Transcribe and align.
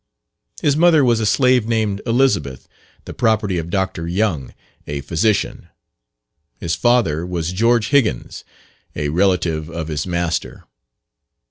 His 0.63 0.75
mother 0.75 1.05
was 1.05 1.19
a 1.19 1.27
slave 1.27 1.67
named 1.67 2.01
Elizabeth, 2.07 2.67
the 3.05 3.13
property 3.13 3.59
of 3.59 3.69
Dr. 3.69 4.07
Young, 4.07 4.51
a 4.87 5.01
physician. 5.01 5.67
His 6.59 6.73
father 6.73 7.23
was 7.23 7.53
George 7.53 7.89
Higgins, 7.89 8.43
a 8.95 9.09
relative 9.09 9.69
of 9.69 9.89
his 9.89 10.07
master. 10.07 10.63